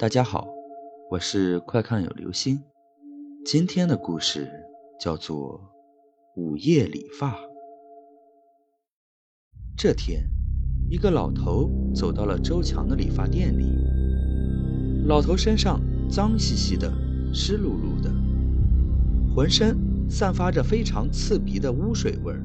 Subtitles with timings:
[0.00, 0.48] 大家好，
[1.10, 2.58] 我是快看有流星。
[3.44, 4.50] 今天的故事
[4.98, 5.60] 叫做
[6.40, 7.32] 《午夜理发》。
[9.76, 10.24] 这天，
[10.88, 13.66] 一个老头走到了周强的理发店里。
[15.04, 15.78] 老头身上
[16.08, 16.90] 脏兮兮的、
[17.34, 18.10] 湿漉漉的，
[19.34, 19.76] 浑身
[20.08, 22.40] 散发着非常刺鼻的污水味儿。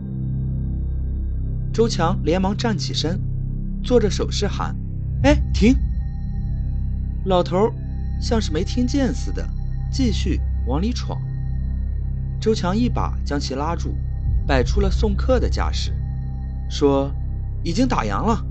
[1.71, 3.17] 周强连忙站起身，
[3.81, 4.75] 做着手势喊
[5.23, 5.73] ：“哎，停！”
[7.25, 7.71] 老头
[8.21, 9.47] 像是没听见似的，
[9.91, 11.19] 继续往里闯。
[12.39, 13.95] 周强一把将其拉住，
[14.45, 15.91] 摆出了送客的架势，
[16.69, 17.11] 说
[17.63, 18.45] ：“已经打烊了。”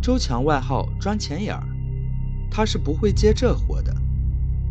[0.00, 1.66] 周强外号“钻钱眼儿”，
[2.50, 3.94] 他是不会接这活的。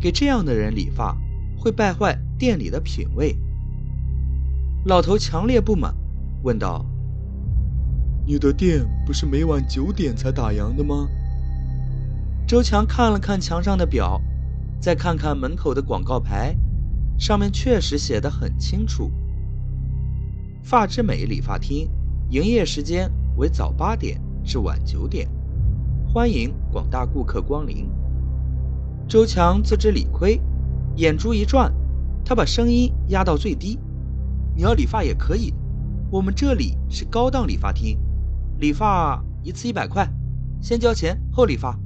[0.00, 1.16] 给这样的人理发，
[1.56, 3.36] 会败坏店里的品味。
[4.86, 5.94] 老头强烈不满，
[6.42, 6.84] 问道
[8.26, 11.08] ：“你的店不是每晚九点才打烊的吗？”
[12.54, 14.22] 周强看了看墙上的表，
[14.78, 16.56] 再看看门口的广告牌，
[17.18, 19.10] 上面确实写得很清楚
[20.62, 21.90] ：“发之美理发厅，
[22.30, 25.28] 营业时间为早八点至晚九点，
[26.06, 27.90] 欢迎广大顾客光临。”
[29.08, 30.40] 周强自知理亏，
[30.94, 31.74] 眼珠一转，
[32.24, 33.80] 他把声音压到最低
[34.54, 35.52] ：“你要理发也可以，
[36.08, 37.98] 我们这里是高档理发厅，
[38.60, 40.08] 理发一次一百块，
[40.60, 41.76] 先交钱后理发。”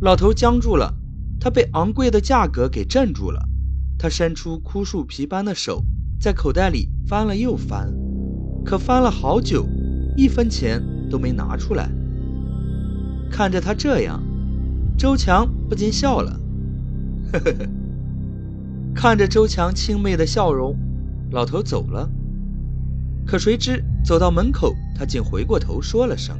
[0.00, 0.94] 老头僵住了，
[1.40, 3.48] 他被昂贵的价格给镇住了。
[3.98, 5.82] 他伸出枯树皮般的手，
[6.20, 7.92] 在口袋里翻了又翻，
[8.64, 9.66] 可翻了好久，
[10.16, 11.90] 一分钱都没拿出来。
[13.28, 14.22] 看着他这样，
[14.96, 16.40] 周强不禁笑了，
[17.32, 17.68] 呵 呵呵。
[18.94, 20.76] 看着周强轻媚的笑容，
[21.32, 22.08] 老头走了。
[23.26, 26.38] 可谁知走到门口，他竟回过头说了声。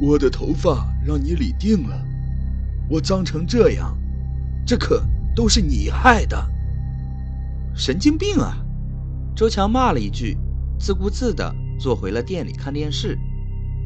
[0.00, 2.04] 我的头发让你理定了，
[2.90, 3.96] 我脏成这样，
[4.66, 5.00] 这可
[5.36, 6.36] 都是你害的！
[7.76, 8.56] 神经病啊！
[9.34, 10.36] 周强骂了一句，
[10.80, 13.16] 自顾自地坐回了店里看电视，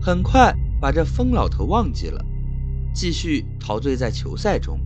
[0.01, 2.25] 很快把这疯老头忘记了，
[2.95, 4.81] 继续陶醉在球赛中。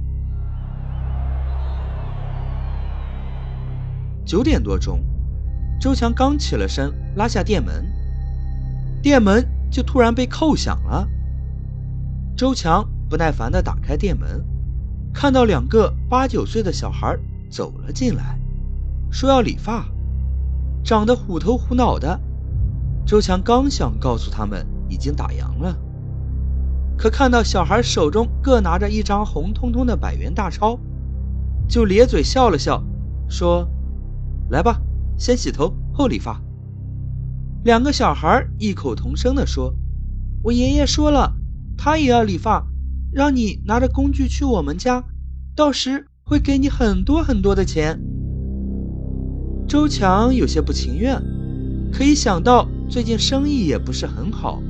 [4.25, 5.05] 九点多钟，
[5.79, 7.87] 周强刚起了身，拉下店门，
[9.01, 11.09] 店门就突然被扣响了。
[12.37, 14.45] 周强不耐烦地打开店门，
[15.13, 17.17] 看到两个八九岁的小孩
[17.49, 18.37] 走了进来，
[19.09, 19.87] 说要理发，
[20.83, 22.21] 长得虎头虎脑的。
[23.07, 25.79] 周强刚想告诉他们已经打烊了，
[26.97, 30.77] 可看到小孩手中各拿着一张红彤彤的百元大钞，
[31.69, 32.83] 就咧嘴笑了笑，
[33.29, 33.69] 说
[34.51, 34.81] ：“来吧，
[35.17, 36.41] 先洗头后理发。”
[37.63, 39.73] 两个小孩异口同声地说
[40.43, 41.33] ：“我爷爷说了。”
[41.77, 42.67] 他也要理发，
[43.13, 45.05] 让你拿着工具去我们家，
[45.55, 48.01] 到时会给你很多很多的钱。
[49.67, 51.23] 周强有些不情愿，
[51.93, 54.63] 可以想到最近生意也不是很好，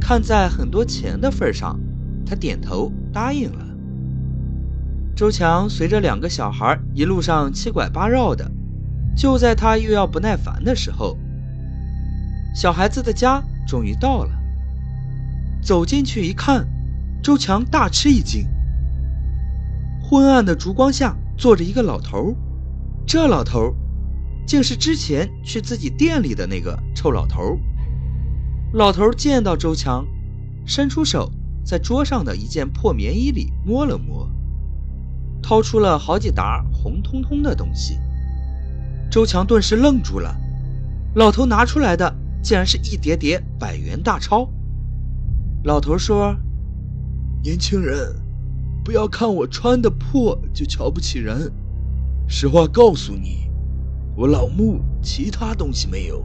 [0.00, 1.78] 看在很多钱的份上，
[2.24, 3.64] 他点头答应了。
[5.14, 8.50] 周强随着两个小孩一路上七拐八绕的，
[9.16, 11.16] 就在他又要不耐烦的时候，
[12.54, 14.35] 小孩子的家终于到了。
[15.66, 16.64] 走进去一看，
[17.20, 18.46] 周强大吃一惊。
[20.00, 22.36] 昏暗的烛光下坐着一个老头，
[23.04, 23.74] 这老头
[24.46, 27.58] 竟是之前去自己店里的那个臭老头。
[28.74, 30.06] 老头见到周强，
[30.64, 31.32] 伸出手
[31.64, 34.30] 在桌上的一件破棉衣里摸了摸，
[35.42, 37.98] 掏出了好几沓红彤彤的东西。
[39.10, 40.32] 周强顿时愣住了，
[41.16, 44.48] 老头拿出来的竟然是一叠叠百元大钞。
[45.66, 46.32] 老头说
[47.42, 48.14] ：“年轻人，
[48.84, 51.52] 不要看我穿的破就瞧不起人。
[52.28, 53.50] 实话告诉你，
[54.16, 56.24] 我老穆其他东西没有，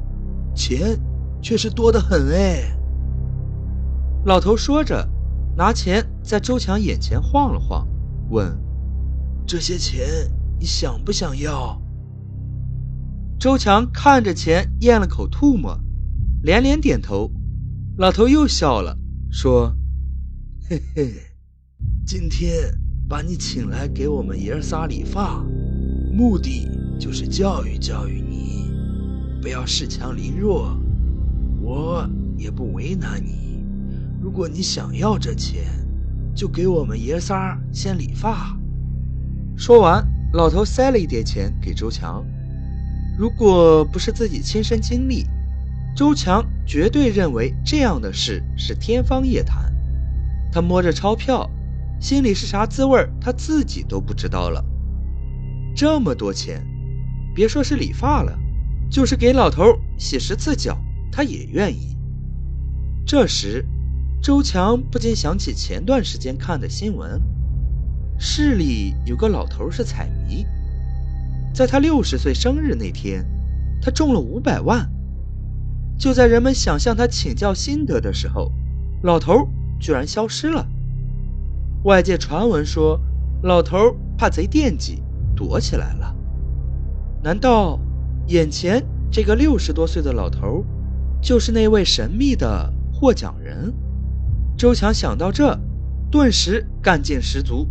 [0.53, 0.95] 钱
[1.41, 2.77] 却是多得很哎。”
[4.25, 5.09] 老头说着，
[5.57, 7.87] 拿钱在周强眼前晃了晃，
[8.29, 8.55] 问
[9.47, 10.05] ：“这些钱
[10.59, 11.81] 你想不想要？”
[13.41, 15.79] 周强看着钱，咽了口唾沫，
[16.43, 17.31] 连连点头。
[17.97, 18.99] 老头又笑了。
[19.31, 19.73] 说
[20.69, 21.13] ：“嘿嘿，
[22.05, 22.51] 今天
[23.07, 25.41] 把你请来给我们爷仨理发，
[26.11, 26.69] 目的
[26.99, 28.69] 就是教育教育你，
[29.41, 30.77] 不要恃强凌弱。
[31.61, 32.05] 我
[32.37, 33.63] 也不为难你，
[34.21, 35.63] 如果你想要这钱，
[36.35, 38.59] 就给我们爷仨先理发。”
[39.55, 42.21] 说完，老头塞了一叠钱给周强。
[43.17, 45.25] 如果不是自己亲身经历，
[45.95, 49.75] 周强绝对认为这样的事是天方夜谭。
[50.53, 51.51] 他摸着钞票，
[51.99, 54.63] 心里是啥滋味他自己都不知道了。
[55.75, 56.65] 这么多钱，
[57.35, 58.39] 别说是理发了，
[58.89, 59.65] 就是给老头
[59.97, 60.77] 洗十次脚，
[61.11, 61.97] 他也愿意。
[63.05, 63.67] 这时，
[64.23, 67.21] 周强不禁想起前段时间看的新闻：
[68.17, 70.45] 市里有个老头是彩迷，
[71.53, 73.25] 在他六十岁生日那天，
[73.81, 74.89] 他中了五百万。
[76.01, 78.51] 就在人们想向他请教心得的时候，
[79.03, 79.47] 老头
[79.79, 80.67] 居然消失了。
[81.83, 82.99] 外界传闻说，
[83.43, 85.03] 老头怕贼惦记。
[85.35, 86.15] 躲起来了？
[87.23, 87.79] 难道
[88.27, 90.63] 眼前这个六十多岁的老头，
[91.21, 93.73] 就是那位神秘的获奖人？
[94.55, 95.57] 周强想到这，
[96.11, 97.67] 顿时干劲十足。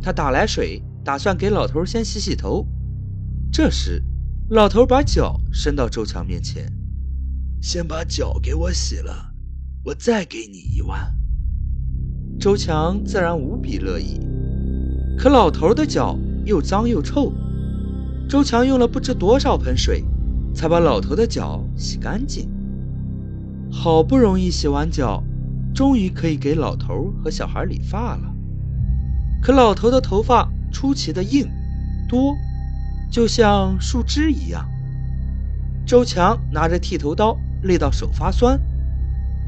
[0.00, 2.66] 他打来水，打算给老头先洗洗头。
[3.50, 4.02] 这时，
[4.50, 6.72] 老头把脚伸到周强面前
[7.60, 9.32] ：“先把脚给我洗了，
[9.84, 11.14] 我再给你一万。”
[12.40, 14.20] 周强自然无比乐意。
[15.16, 16.18] 可老头的脚……
[16.46, 17.30] 又脏又臭，
[18.26, 20.02] 周强用了不知多少盆水，
[20.54, 22.48] 才把老头的脚洗干净。
[23.70, 25.22] 好不容易洗完脚，
[25.74, 28.34] 终于可以给老头和小孩理发了。
[29.42, 31.46] 可老头的头发出奇的硬
[32.08, 32.34] 多，
[33.10, 34.66] 就像树枝一样。
[35.86, 38.60] 周强拿着剃头刀，累到手发酸，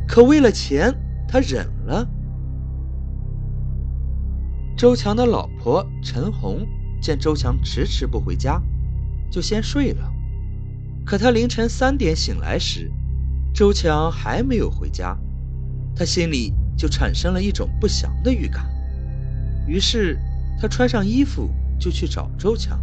[0.07, 0.95] 可为了钱，
[1.29, 2.09] 他忍了。
[4.77, 6.67] 周强的老婆陈红。
[7.03, 8.63] 见周强迟迟不回家，
[9.29, 10.09] 就先睡了。
[11.05, 12.93] 可他凌晨三点醒来时，
[13.53, 15.19] 周强还没有回家，
[15.97, 18.71] 他心里就产生了一种不祥的预感。
[19.67, 20.17] 于是
[20.61, 22.81] 他穿上衣服就去找周强，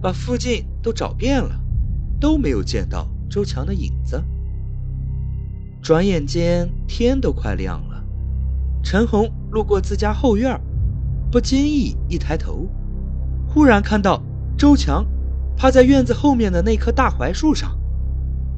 [0.00, 1.60] 把附近都找遍了，
[2.20, 4.22] 都没有见到周强的影子。
[5.80, 8.04] 转眼间天都快亮了，
[8.82, 10.60] 陈红路过自家后院，
[11.30, 12.68] 不经意一抬头。
[13.48, 14.22] 忽然看到
[14.56, 15.06] 周强
[15.56, 17.78] 趴在院子后面的那棵大槐树上，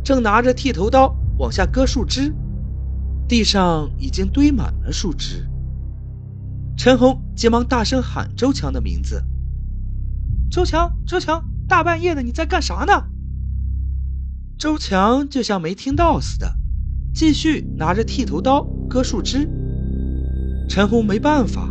[0.02, 2.34] 正拿着剃头刀往下割树枝，
[3.28, 5.46] 地上已经堆满了树枝。
[6.76, 9.22] 陈红急忙大声喊周强的名字
[10.50, 13.04] ：“周强，周强，大半夜的你在干啥呢？”
[14.60, 16.54] 周强就像没听到似的，
[17.14, 19.48] 继续拿着剃头刀割树枝。
[20.68, 21.70] 陈红没办法，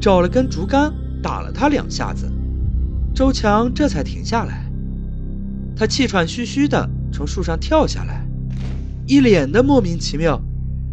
[0.00, 0.90] 找了根竹竿
[1.22, 2.32] 打了他两下子。
[3.14, 4.64] 周强这才停下来，
[5.76, 8.26] 他气喘吁吁地从树上跳下来，
[9.06, 10.40] 一脸的莫名其妙，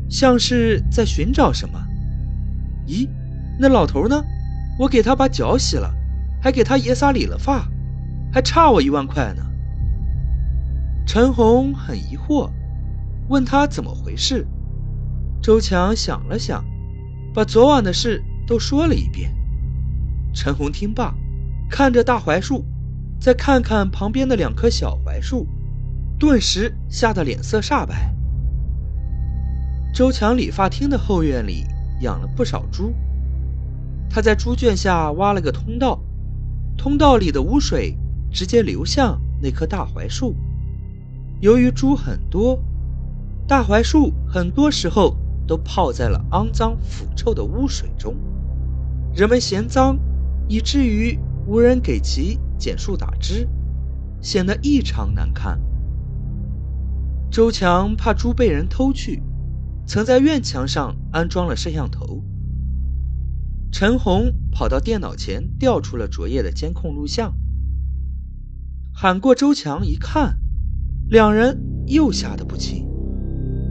[0.10, 1.82] 像是在寻找什么。
[2.88, 3.08] 咦，
[3.58, 4.22] 那老头呢？
[4.78, 5.90] 我给他把脚洗了，
[6.42, 7.66] 还给他爷仨理了发，
[8.34, 9.46] 还差我一万块呢。
[11.06, 12.50] 陈红很疑惑，
[13.28, 14.48] 问他怎么回事。
[15.42, 16.64] 周强想了想，
[17.34, 19.34] 把昨晚的事都说了一遍。
[20.34, 21.14] 陈红听罢。
[21.70, 22.66] 看着大槐树，
[23.18, 25.48] 再看看旁边的两棵小槐树，
[26.20, 28.14] 顿时吓得脸色煞白。
[29.94, 31.66] 周强理发厅的后院里
[32.02, 32.94] 养了不少猪，
[34.10, 35.98] 他在猪圈下挖了个通道，
[36.78, 37.98] 通道里的污水
[38.30, 40.36] 直接流向那棵大槐树。
[41.42, 42.58] 由于猪很多，
[43.46, 48.16] 大槐树很多时候都泡在了肮脏腐臭的污水中，
[49.14, 50.00] 人们嫌脏，
[50.48, 51.20] 以至于。
[51.48, 53.50] 无人给其剪树打枝，
[54.22, 55.60] 显得异常难看。
[57.32, 59.24] 周强怕猪被人偷去，
[59.88, 62.24] 曾在院墙上安装了摄像头。
[63.72, 67.34] 陈红跑到电脑前调出了昨夜的监控录像，
[68.94, 70.38] 喊过周强一看，
[71.12, 72.88] 两人又吓得不轻。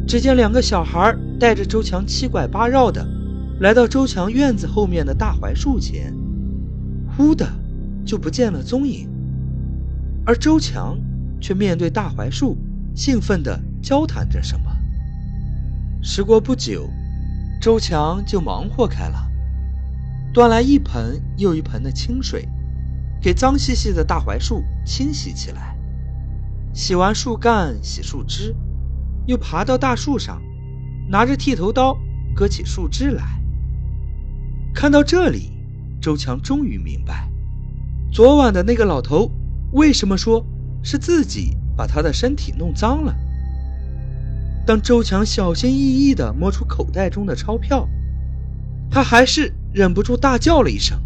[0.07, 3.07] 只见两个小孩带着周强七拐八绕的
[3.61, 6.15] 来到周强院子后面的大槐树前，
[7.17, 7.49] 忽的。
[8.03, 9.09] 就不见了踪影，
[10.25, 10.99] 而周强
[11.39, 12.57] 却面对大槐树，
[12.97, 14.73] 兴奋地交谈着什么。
[16.03, 16.89] 时过不久，
[17.61, 19.31] 周强就忙活开了，
[20.33, 22.49] 端来一盆又一盆的清水，
[23.21, 25.77] 给脏兮兮的大槐树清洗起来。
[26.73, 28.55] 洗完树干，洗树枝，
[29.27, 30.41] 又爬到大树上，
[31.09, 31.99] 拿着剃头刀
[32.35, 33.25] 割起树枝来。
[34.73, 35.53] 看到这里，
[36.01, 37.29] 周强终于明白。
[38.13, 39.31] 昨晚的那个老头，
[39.73, 40.45] 为什么说
[40.83, 43.15] 是自己把他的身体弄脏了？
[44.67, 47.89] 当周强小心翼翼地摸出口袋中的钞票，
[48.91, 51.01] 他还是忍不住大叫了一声，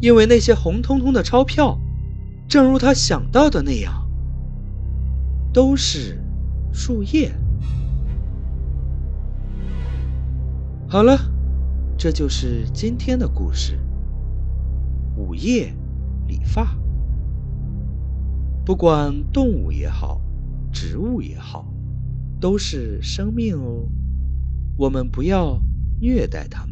[0.00, 1.78] 因为那些红彤彤的钞票，
[2.48, 4.01] 正如他想到的那样，
[5.52, 6.18] 都是
[6.72, 7.30] 树叶。
[10.88, 11.18] 好了，
[11.96, 13.78] 这就是今天的故事。
[15.16, 15.74] 午夜
[16.26, 16.74] 理发，
[18.64, 20.20] 不管动物也好，
[20.72, 21.66] 植物也好，
[22.40, 23.86] 都是生命哦。
[24.78, 25.60] 我们不要
[26.00, 26.71] 虐待它们。